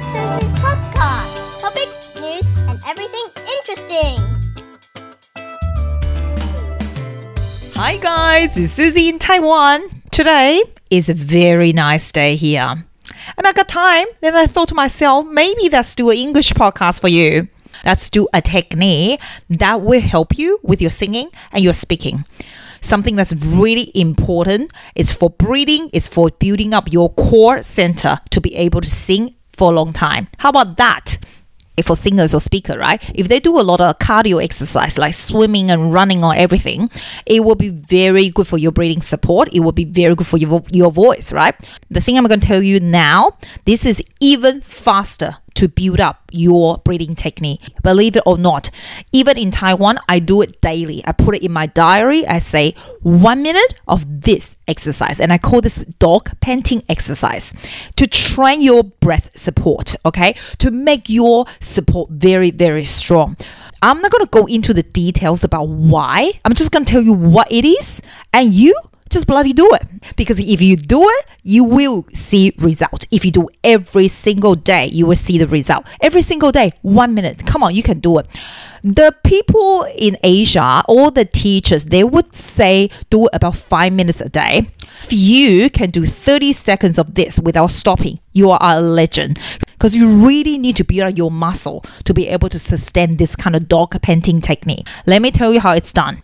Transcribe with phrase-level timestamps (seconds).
[0.00, 1.60] to Susie's podcast.
[1.60, 3.24] Topics, news, and everything
[3.58, 4.16] interesting.
[7.74, 10.02] Hi guys, it's Susie in Taiwan.
[10.10, 12.84] Today is a very nice day here.
[13.36, 17.00] And I got time, then I thought to myself, maybe let's do an English podcast
[17.00, 17.48] for you.
[17.84, 19.20] Let's do a technique
[19.50, 22.24] that will help you with your singing and your speaking.
[22.80, 28.40] Something that's really important is for breathing, is for building up your core center to
[28.40, 30.26] be able to sing for a long time.
[30.38, 31.18] How about that?
[31.76, 33.00] If for singers or speaker, right?
[33.14, 36.88] If they do a lot of cardio exercise like swimming and running or everything,
[37.26, 39.50] it will be very good for your breathing support.
[39.52, 41.54] It will be very good for your, your voice, right?
[41.90, 43.36] The thing I'm going to tell you now,
[43.66, 47.60] this is even faster to build up your breathing technique.
[47.82, 48.70] Believe it or not,
[49.12, 51.02] even in Taiwan, I do it daily.
[51.06, 52.26] I put it in my diary.
[52.26, 57.52] I say one minute of this exercise, and I call this dog panting exercise
[57.96, 60.34] to train your breath support, okay?
[60.58, 63.36] To make your support very, very strong.
[63.82, 66.32] I'm not going to go into the details about why.
[66.44, 68.00] I'm just going to tell you what it is,
[68.32, 68.74] and you
[69.10, 70.16] just bloody do it.
[70.16, 73.06] Because if you do it, you will see result.
[73.10, 75.86] If you do every single day, you will see the result.
[76.00, 77.44] Every single day, one minute.
[77.46, 78.26] Come on, you can do it.
[78.82, 84.28] The people in Asia, all the teachers, they would say do about five minutes a
[84.30, 84.68] day.
[85.04, 89.38] If you can do 30 seconds of this without stopping, you are a legend.
[89.72, 93.56] Because you really need to build your muscle to be able to sustain this kind
[93.56, 94.86] of dog panting technique.
[95.06, 96.22] Let me tell you how it's done.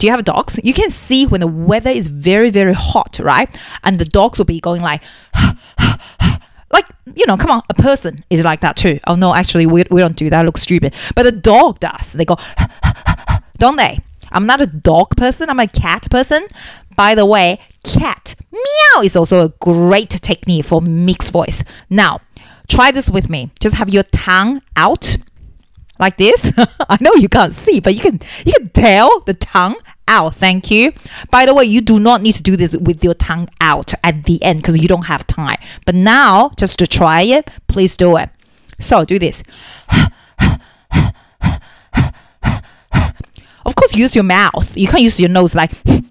[0.00, 0.58] Do you have dogs?
[0.64, 3.60] You can see when the weather is very, very hot, right?
[3.84, 5.02] And the dogs will be going like,
[6.72, 8.98] like, you know, come on, a person is like that too.
[9.06, 10.40] Oh no, actually, we, we don't do that.
[10.40, 10.94] It looks stupid.
[11.14, 12.14] But the dog does.
[12.14, 12.38] They go,
[13.58, 14.00] don't they?
[14.32, 16.46] I'm not a dog person, I'm a cat person.
[16.96, 21.62] By the way, cat meow is also a great technique for mixed voice.
[21.90, 22.20] Now,
[22.68, 23.50] try this with me.
[23.60, 25.16] Just have your tongue out
[26.00, 26.52] like this.
[26.88, 29.76] I know you can't see, but you can you can tell the tongue
[30.10, 30.34] out.
[30.34, 30.92] Thank you.
[31.30, 34.24] By the way, you do not need to do this with your tongue out at
[34.24, 35.56] the end because you don't have time.
[35.86, 38.28] But now, just to try it, please do it.
[38.78, 39.42] So do this.
[43.64, 44.76] of course, use your mouth.
[44.76, 45.72] You can't use your nose like.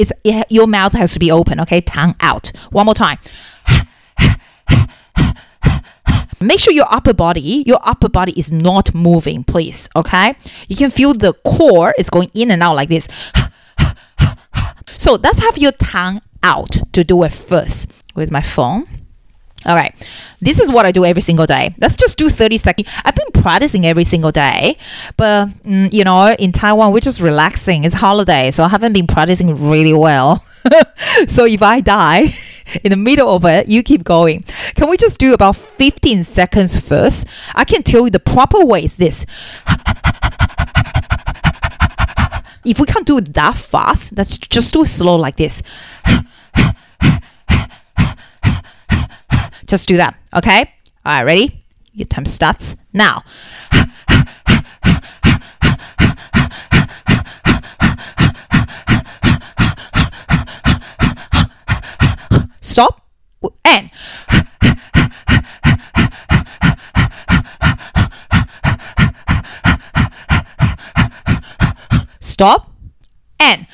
[0.00, 1.60] It's it, your mouth has to be open.
[1.60, 2.52] Okay, tongue out.
[2.70, 3.18] One more time.
[6.42, 9.90] Make sure your upper body, your upper body is not moving, please.
[9.94, 10.34] Okay.
[10.68, 13.08] You can feel the core is going in and out like this.
[14.86, 17.92] so let's have your tongue out to do it first.
[18.14, 18.88] Where's my phone?
[19.66, 19.94] All right.
[20.40, 21.74] This is what I do every single day.
[21.78, 22.88] Let's just do 30 seconds.
[23.04, 24.78] I've been practicing every single day,
[25.18, 27.84] but mm, you know, in Taiwan, we're just relaxing.
[27.84, 30.42] It's holiday, so I haven't been practicing really well.
[31.28, 32.34] so if I die
[32.84, 34.44] in the middle of it, you keep going.
[34.74, 37.26] Can we just do about 15 seconds first?
[37.54, 39.26] I can tell you the proper way is this.
[42.64, 45.62] if we can't do it that fast, let's just do it slow like this.
[49.66, 50.72] just do that, okay?
[51.04, 51.64] All right, ready?
[51.92, 53.24] Your time starts now.
[62.70, 63.10] stop,
[63.64, 63.90] and
[72.20, 72.72] stop,
[73.38, 73.66] and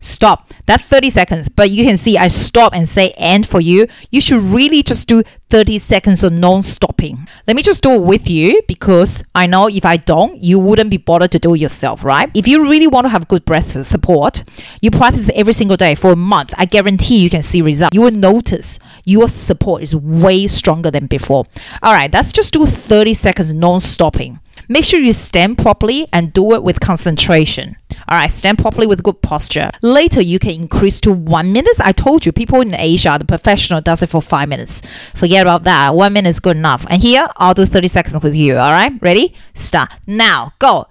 [0.00, 0.51] stop.
[0.72, 1.48] That's 30 seconds.
[1.50, 3.86] But you can see I stop and say end for you.
[4.10, 7.28] You should really just do 30 seconds of non-stopping.
[7.46, 10.88] Let me just do it with you because I know if I don't, you wouldn't
[10.88, 12.30] be bothered to do it yourself, right?
[12.32, 14.44] If you really want to have good breath support,
[14.80, 16.54] you practice every single day for a month.
[16.56, 17.94] I guarantee you can see results.
[17.94, 21.44] You will notice your support is way stronger than before.
[21.82, 24.40] All right, let's just do 30 seconds non-stopping.
[24.72, 27.76] Make sure you stand properly and do it with concentration.
[28.08, 29.70] All right, stand properly with good posture.
[29.82, 31.78] Later, you can increase to one minute.
[31.84, 34.80] I told you, people in Asia, the professional does it for five minutes.
[35.12, 35.94] Forget about that.
[35.94, 36.86] One minute is good enough.
[36.88, 38.56] And here, I'll do 30 seconds with you.
[38.56, 39.34] All right, ready?
[39.52, 39.90] Start.
[40.06, 40.86] Now, go.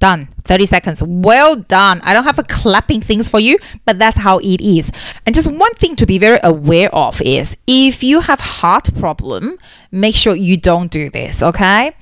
[0.00, 0.28] Done.
[0.44, 1.02] 30 seconds.
[1.02, 2.00] Well done.
[2.02, 4.90] I don't have a clapping things for you, but that's how it is.
[5.26, 9.58] And just one thing to be very aware of is if you have heart problem,
[9.92, 11.92] make sure you don't do this, okay?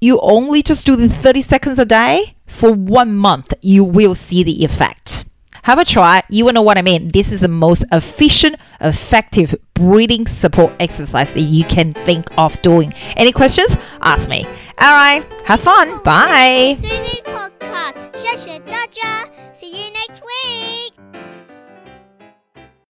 [0.00, 4.44] You only just do the 30 seconds a day for one month, you will see
[4.44, 5.24] the effect.
[5.64, 6.22] Have a try.
[6.28, 7.08] You will know what I mean.
[7.08, 12.92] This is the most efficient, effective breathing support exercise that you can think of doing.
[13.16, 13.76] Any questions?
[14.02, 14.44] Ask me.
[14.78, 16.02] All right, have fun.
[16.04, 16.76] Bye.
[19.54, 21.13] See you next week.